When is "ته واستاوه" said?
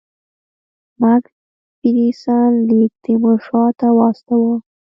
3.79-4.55